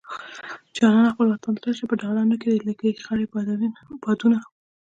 [0.77, 3.19] جانانه خپل وطن ته راشه په دالانونو کې دې لګي خړ
[4.03, 4.39] بادونه